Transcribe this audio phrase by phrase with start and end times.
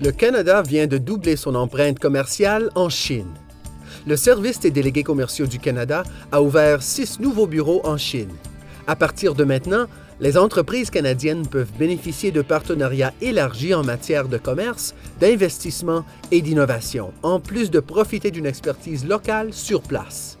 [0.00, 3.34] Le Canada vient de doubler son empreinte commerciale en Chine.
[4.06, 8.30] Le Service des délégués commerciaux du Canada a ouvert six nouveaux bureaux en Chine.
[8.86, 9.86] À partir de maintenant,
[10.20, 17.12] les entreprises canadiennes peuvent bénéficier de partenariats élargis en matière de commerce, d'investissement et d'innovation,
[17.22, 20.37] en plus de profiter d'une expertise locale sur place.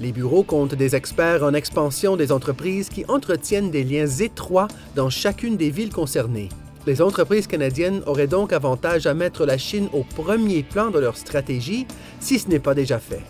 [0.00, 5.08] Les bureaux comptent des experts en expansion des entreprises qui entretiennent des liens étroits dans
[5.08, 6.48] chacune des villes concernées.
[6.86, 11.16] Les entreprises canadiennes auraient donc avantage à mettre la Chine au premier plan de leur
[11.16, 11.86] stratégie
[12.18, 13.22] si ce n'est pas déjà fait.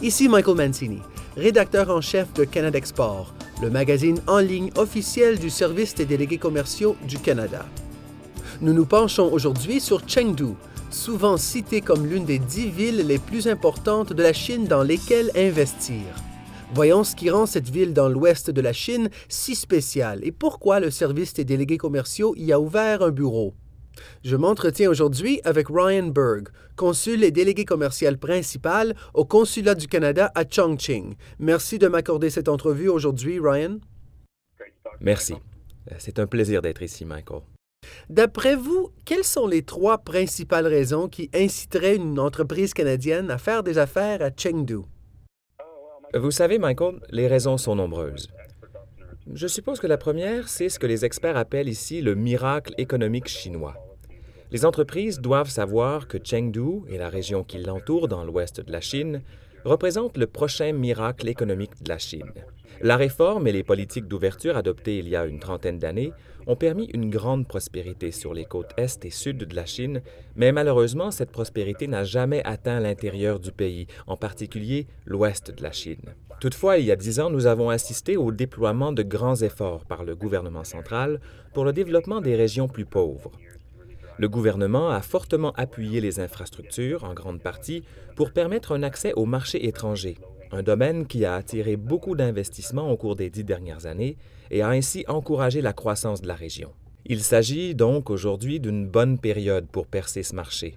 [0.00, 1.00] Ici Michael Mancini,
[1.36, 6.38] rédacteur en chef de Canada Export, le magazine en ligne officiel du Service des délégués
[6.38, 7.66] commerciaux du Canada.
[8.62, 10.54] Nous nous penchons aujourd'hui sur Chengdu,
[10.90, 15.30] souvent citée comme l'une des dix villes les plus importantes de la Chine dans lesquelles
[15.36, 16.04] investir.
[16.72, 20.80] Voyons ce qui rend cette ville dans l'ouest de la Chine si spéciale et pourquoi
[20.80, 23.54] le service des délégués commerciaux y a ouvert un bureau.
[24.24, 30.30] Je m'entretiens aujourd'hui avec Ryan Berg, consul et délégué commercial principal au Consulat du Canada
[30.34, 31.14] à Chongqing.
[31.38, 33.78] Merci de m'accorder cette entrevue aujourd'hui, Ryan.
[35.00, 35.34] Merci.
[35.98, 37.40] C'est un plaisir d'être ici, Michael.
[38.10, 43.62] D'après vous, quelles sont les trois principales raisons qui inciteraient une entreprise canadienne à faire
[43.62, 44.80] des affaires à Chengdu?
[46.14, 48.28] Vous savez, Michael, les raisons sont nombreuses.
[49.32, 53.28] Je suppose que la première, c'est ce que les experts appellent ici le miracle économique
[53.28, 53.76] chinois.
[54.50, 58.80] Les entreprises doivent savoir que Chengdu et la région qui l'entoure dans l'ouest de la
[58.80, 59.22] Chine
[59.64, 62.32] représentent le prochain miracle économique de la Chine.
[62.80, 66.12] La réforme et les politiques d'ouverture adoptées il y a une trentaine d'années
[66.50, 70.02] ont permis une grande prospérité sur les côtes est et sud de la Chine,
[70.34, 75.70] mais malheureusement, cette prospérité n'a jamais atteint l'intérieur du pays, en particulier l'ouest de la
[75.70, 76.16] Chine.
[76.40, 80.02] Toutefois, il y a dix ans, nous avons assisté au déploiement de grands efforts par
[80.02, 81.20] le gouvernement central
[81.54, 83.30] pour le développement des régions plus pauvres.
[84.18, 87.84] Le gouvernement a fortement appuyé les infrastructures, en grande partie,
[88.16, 90.18] pour permettre un accès au marché étranger,
[90.52, 94.16] un domaine qui a attiré beaucoup d'investissements au cours des dix dernières années
[94.50, 96.72] et a ainsi encouragé la croissance de la région.
[97.06, 100.76] Il s'agit donc aujourd'hui d'une bonne période pour percer ce marché.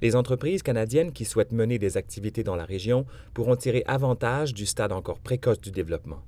[0.00, 4.66] Les entreprises canadiennes qui souhaitent mener des activités dans la région pourront tirer avantage du
[4.66, 6.22] stade encore précoce du développement.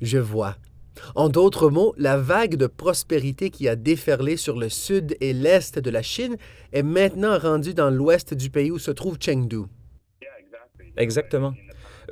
[0.00, 0.56] Je vois.
[1.14, 5.78] En d'autres mots, la vague de prospérité qui a déferlé sur le sud et l'est
[5.78, 6.36] de la Chine
[6.72, 9.62] est maintenant rendue dans l'ouest du pays où se trouve Chengdu.
[10.96, 11.54] Exactement.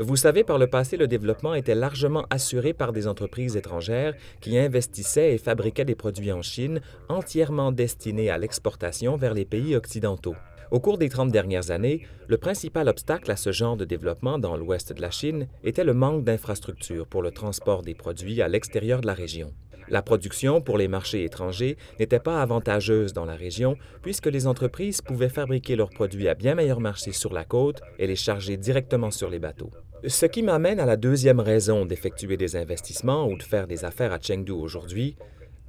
[0.01, 4.59] Vous savez, par le passé, le développement était largement assuré par des entreprises étrangères qui
[4.59, 10.37] investissaient et fabriquaient des produits en Chine entièrement destinés à l'exportation vers les pays occidentaux.
[10.71, 14.57] Au cours des 30 dernières années, le principal obstacle à ce genre de développement dans
[14.57, 19.03] l'ouest de la Chine était le manque d'infrastructures pour le transport des produits à l'extérieur
[19.03, 19.53] de la région.
[19.89, 25.01] La production pour les marchés étrangers n'était pas avantageuse dans la région puisque les entreprises
[25.01, 29.11] pouvaient fabriquer leurs produits à bien meilleur marché sur la côte et les charger directement
[29.11, 29.71] sur les bateaux.
[30.07, 34.13] Ce qui m'amène à la deuxième raison d'effectuer des investissements ou de faire des affaires
[34.13, 35.17] à Chengdu aujourd'hui,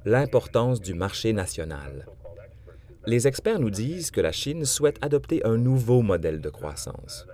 [0.04, 2.06] l'importance du marché national.
[3.06, 7.26] Les experts nous disent que la Chine souhaite adopter un nouveau modèle de croissance.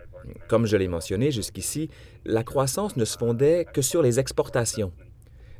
[0.49, 1.89] Comme je l'ai mentionné jusqu'ici,
[2.25, 4.93] la croissance ne se fondait que sur les exportations.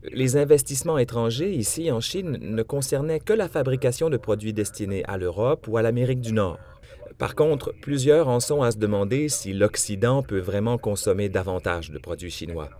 [0.03, 5.19] Les investissements étrangers ici en Chine ne concernaient que la fabrication de produits destinés à
[5.19, 6.59] l'Europe ou à l'Amérique du Nord.
[7.19, 11.99] Par contre, plusieurs en sont à se demander si l'Occident peut vraiment consommer davantage de
[11.99, 12.71] produits chinois.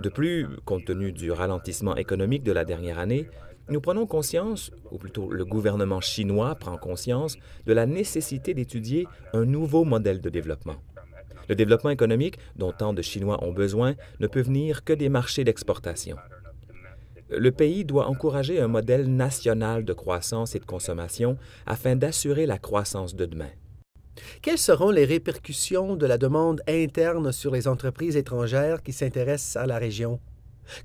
[0.00, 3.28] De plus, compte tenu du ralentissement économique de la dernière année,
[3.68, 9.44] nous prenons conscience, ou plutôt le gouvernement chinois prend conscience, de la nécessité d'étudier un
[9.44, 10.76] nouveau modèle de développement.
[11.50, 15.44] Le développement économique dont tant de Chinois ont besoin ne peut venir que des marchés
[15.44, 16.16] d'exportation
[17.28, 22.58] le pays doit encourager un modèle national de croissance et de consommation afin d'assurer la
[22.58, 23.50] croissance de demain.
[24.42, 29.66] Quelles seront les répercussions de la demande interne sur les entreprises étrangères qui s'intéressent à
[29.66, 30.20] la région?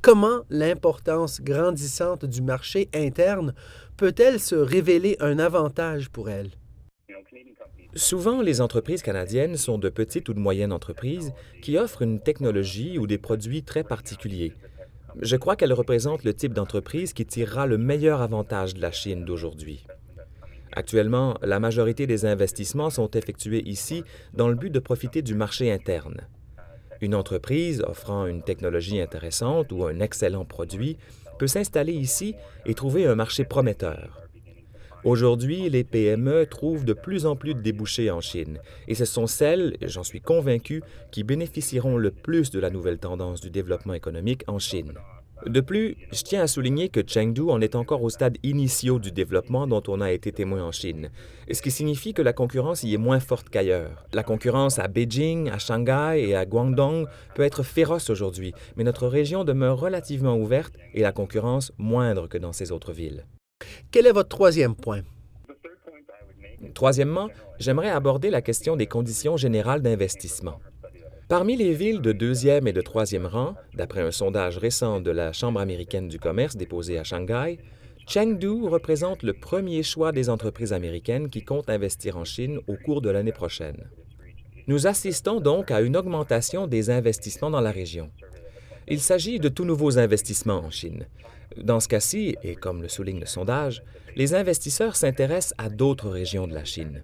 [0.02, 3.54] Comment l'importance grandissante du marché interne
[3.98, 6.52] peut-elle se révéler un avantage pour elles?
[7.96, 12.98] Souvent, les entreprises canadiennes sont de petites ou de moyennes entreprises qui offrent une technologie
[12.98, 14.54] ou des produits très particuliers,
[15.20, 19.26] je crois qu'elle représente le type d'entreprise qui tirera le meilleur avantage de la Chine
[19.26, 19.86] d'aujourd'hui.
[20.74, 24.04] Actuellement, la majorité des investissements sont effectués ici
[24.34, 26.22] dans le but de profiter du marché interne.
[27.02, 30.98] Une entreprise offrant une technologie intéressante ou un excellent produit
[31.40, 32.36] peut s'installer ici
[32.66, 34.21] et trouver un marché prometteur.
[35.04, 39.26] Aujourd'hui, les PME trouvent de plus en plus de débouchés en Chine, et ce sont
[39.26, 44.44] celles, j'en suis convaincu, qui bénéficieront le plus de la nouvelle tendance du développement économique
[44.46, 44.94] en Chine.
[45.48, 49.12] De plus, je tiens à souligner que Chengdu en est encore au stade initiaux du
[49.12, 51.10] développement dont on a été témoin en Chine,
[51.52, 54.06] ce qui signifie que la concurrence y est moins forte qu'ailleurs.
[54.14, 59.08] La concurrence à Beijing, à Shanghai et à Guangdong peut être féroce aujourd'hui, mais notre
[59.08, 63.26] région demeure relativement ouverte et la concurrence moindre que dans ces autres villes.
[63.92, 65.02] Quel est votre troisième point?
[66.74, 67.30] Troisièmement,
[67.60, 70.60] j'aimerais aborder la question des conditions générales d'investissement.
[71.28, 75.32] Parmi les villes de deuxième et de troisième rang, d'après un sondage récent de la
[75.32, 77.58] Chambre américaine du commerce déposé à Shanghai,
[78.08, 83.02] Chengdu représente le premier choix des entreprises américaines qui comptent investir en Chine au cours
[83.02, 83.90] de l'année prochaine.
[84.68, 88.12] Nous assistons donc à une augmentation des investissements dans la région.
[88.88, 91.06] Il s'agit de tout nouveaux investissements en Chine.
[91.58, 93.84] Dans ce cas-ci, et comme le souligne le sondage,
[94.16, 97.04] les investisseurs s'intéressent à d'autres régions de la Chine.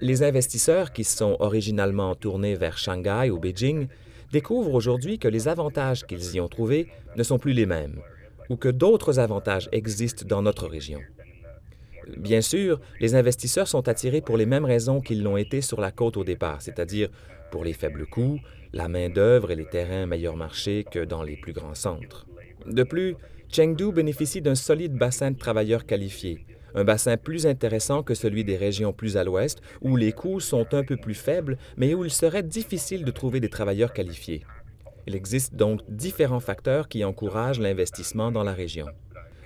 [0.00, 3.88] Les investisseurs qui sont originalement tournés vers Shanghai ou Beijing
[4.30, 8.00] découvrent aujourd'hui que les avantages qu'ils y ont trouvés ne sont plus les mêmes,
[8.48, 11.00] ou que d'autres avantages existent dans notre région.
[12.16, 15.90] Bien sûr, les investisseurs sont attirés pour les mêmes raisons qu'ils l'ont été sur la
[15.90, 17.08] côte au départ, c'est-à-dire
[17.50, 18.38] pour les faibles coûts,
[18.72, 22.26] la main-d'œuvre et les terrains meilleur marché que dans les plus grands centres.
[22.66, 23.16] De plus,
[23.50, 26.44] Chengdu bénéficie d'un solide bassin de travailleurs qualifiés,
[26.74, 30.74] un bassin plus intéressant que celui des régions plus à l'ouest, où les coûts sont
[30.74, 34.44] un peu plus faibles, mais où il serait difficile de trouver des travailleurs qualifiés.
[35.06, 38.86] Il existe donc différents facteurs qui encouragent l'investissement dans la région.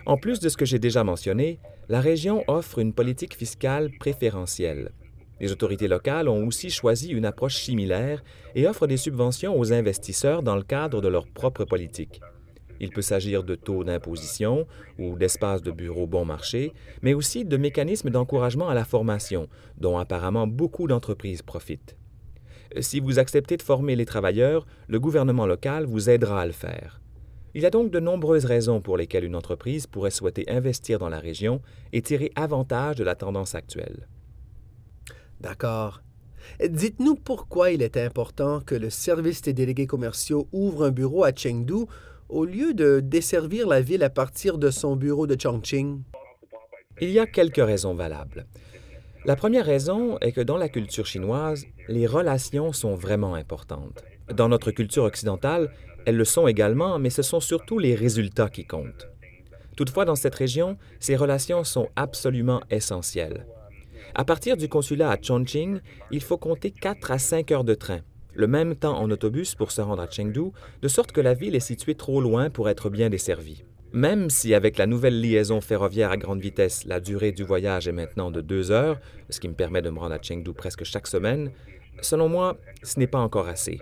[0.06, 4.92] En plus de ce que j'ai déjà mentionné, la région offre une politique fiscale préférentielle.
[5.40, 8.22] Les autorités locales ont aussi choisi une approche similaire
[8.54, 12.20] et offrent des subventions aux investisseurs dans le cadre de leur propre politique.
[12.78, 14.66] Il peut s'agir de taux d'imposition
[14.98, 19.98] ou d'espaces de bureaux bon marché, mais aussi de mécanismes d'encouragement à la formation, dont
[19.98, 21.96] apparemment beaucoup d'entreprises profitent.
[22.80, 27.01] Si vous acceptez de former les travailleurs, le gouvernement local vous aidera à le faire.
[27.54, 31.10] Il y a donc de nombreuses raisons pour lesquelles une entreprise pourrait souhaiter investir dans
[31.10, 31.60] la région
[31.92, 34.08] et tirer avantage de la tendance actuelle.
[35.40, 36.02] D'accord.
[36.66, 41.32] Dites-nous pourquoi il est important que le service des délégués commerciaux ouvre un bureau à
[41.34, 41.86] Chengdu
[42.28, 46.02] au lieu de desservir la ville à partir de son bureau de Chongqing?
[47.00, 48.46] Il y a quelques raisons valables.
[49.24, 54.02] La première raison est que dans la culture chinoise, les relations sont vraiment importantes.
[54.34, 55.70] Dans notre culture occidentale,
[56.06, 59.08] elles le sont également, mais ce sont surtout les résultats qui comptent.
[59.76, 63.46] Toutefois, dans cette région, ces relations sont absolument essentielles.
[64.14, 68.00] À partir du consulat à Chongqing, il faut compter 4 à 5 heures de train,
[68.34, 71.54] le même temps en autobus pour se rendre à Chengdu, de sorte que la ville
[71.54, 73.64] est située trop loin pour être bien desservie.
[73.92, 77.92] Même si avec la nouvelle liaison ferroviaire à grande vitesse, la durée du voyage est
[77.92, 81.06] maintenant de deux heures, ce qui me permet de me rendre à Chengdu presque chaque
[81.06, 81.50] semaine,
[82.00, 83.78] selon moi, ce n'est pas encore assez.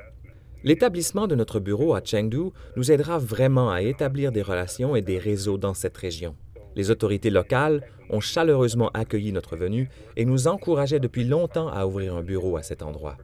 [0.63, 5.19] L'établissement de notre bureau à Chengdu nous aidera vraiment à établir des relations et des
[5.19, 6.37] réseaux dans cette région.
[6.77, 12.15] Les autorités locales ont chaleureusement accueilli notre venue et nous encourageaient depuis longtemps à ouvrir
[12.15, 13.17] un bureau à cet endroit.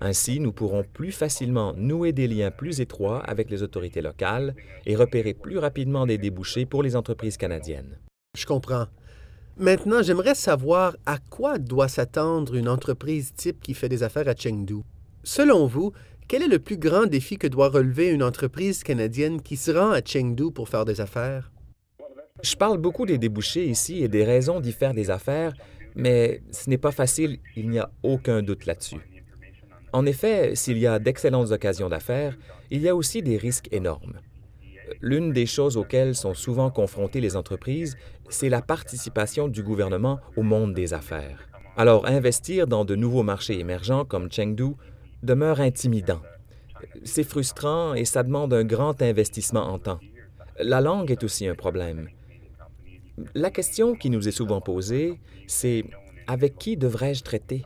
[0.00, 4.54] Ainsi, nous pourrons plus facilement nouer des liens plus étroits avec les autorités locales
[4.86, 7.98] et repérer plus rapidement des débouchés pour les entreprises canadiennes.
[8.36, 8.86] Je comprends.
[9.56, 14.34] Maintenant, j'aimerais savoir à quoi doit s'attendre une entreprise type qui fait des affaires à
[14.34, 14.82] Chengdu.
[15.22, 15.92] Selon vous,
[16.30, 19.90] quel est le plus grand défi que doit relever une entreprise canadienne qui se rend
[19.90, 21.50] à Chengdu pour faire des affaires?
[22.40, 25.52] Je parle beaucoup des débouchés ici et des raisons d'y faire des affaires,
[25.96, 29.00] mais ce n'est pas facile, il n'y a aucun doute là-dessus.
[29.92, 32.38] En effet, s'il y a d'excellentes occasions d'affaires,
[32.70, 34.20] il y a aussi des risques énormes.
[35.00, 37.96] L'une des choses auxquelles sont souvent confrontées les entreprises,
[38.28, 41.48] c'est la participation du gouvernement au monde des affaires.
[41.76, 44.76] Alors, investir dans de nouveaux marchés émergents comme Chengdu
[45.22, 46.20] demeure intimidant.
[47.04, 50.00] C'est frustrant et ça demande un grand investissement en temps.
[50.58, 52.08] La langue est aussi un problème.
[53.34, 55.84] La question qui nous est souvent posée, c'est
[56.26, 57.64] avec qui devrais-je traiter?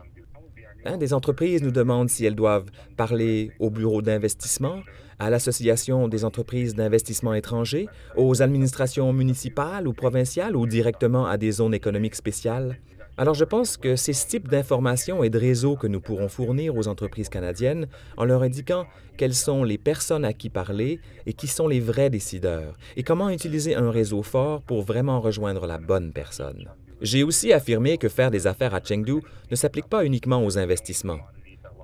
[0.85, 4.81] Hein, des entreprises nous demandent si elles doivent parler au bureau d'investissement,
[5.17, 11.51] à l'Association des entreprises d'investissement étrangers, aux administrations municipales ou provinciales ou directement à des
[11.53, 12.77] zones économiques spéciales.
[13.17, 16.75] Alors je pense que c'est ce type d'informations et de réseaux que nous pourrons fournir
[16.75, 21.47] aux entreprises canadiennes en leur indiquant quelles sont les personnes à qui parler et qui
[21.47, 26.11] sont les vrais décideurs et comment utiliser un réseau fort pour vraiment rejoindre la bonne
[26.11, 26.69] personne.
[26.99, 31.19] J'ai aussi affirmé que faire des affaires à Chengdu ne s'applique pas uniquement aux investissements.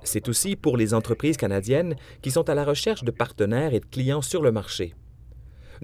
[0.04, 3.86] C'est aussi pour les entreprises canadiennes qui sont à la recherche de partenaires et de
[3.86, 4.96] clients sur le marché.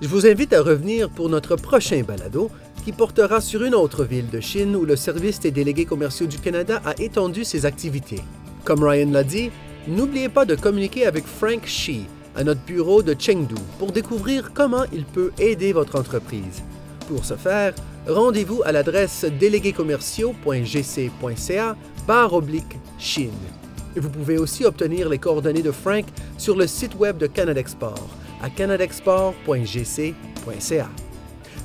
[0.02, 2.50] Je vous invite à revenir pour notre prochain balado
[2.84, 6.38] qui portera sur une autre ville de Chine où le service des délégués commerciaux du
[6.38, 8.22] Canada a étendu ses activités.
[8.64, 9.50] Comme Ryan l'a dit,
[9.86, 14.84] n'oubliez pas de communiquer avec Frank Shi à notre bureau de Chengdu pour découvrir comment
[14.92, 16.62] il peut aider votre entreprise.
[17.08, 17.72] Pour ce faire,
[18.06, 21.76] rendez-vous à l'adresse déléguéscommerciaux.gc.ca
[22.06, 23.32] barre oblique Chine.
[23.96, 26.04] Vous pouvez aussi obtenir les coordonnées de Frank
[26.36, 28.08] sur le site web de Canada Export
[28.42, 30.88] à canadexport.gc.ca.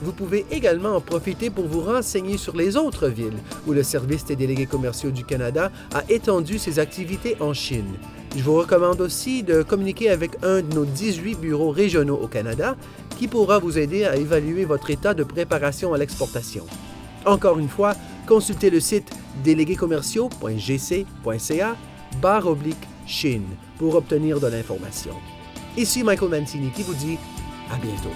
[0.01, 3.37] Vous pouvez également en profiter pour vous renseigner sur les autres villes
[3.67, 7.93] où le Service des délégués commerciaux du Canada a étendu ses activités en Chine.
[8.35, 12.77] Je vous recommande aussi de communiquer avec un de nos 18 bureaux régionaux au Canada
[13.19, 16.65] qui pourra vous aider à évaluer votre état de préparation à l'exportation.
[17.25, 17.93] Encore une fois,
[18.25, 19.11] consultez le site
[19.43, 21.75] déléguéscommerciaux.gc.ca
[22.21, 23.47] barre oblique Chine
[23.77, 25.11] pour obtenir de l'information.
[25.75, 27.17] Ici Michael Mancini qui vous dit
[27.69, 28.15] à bientôt.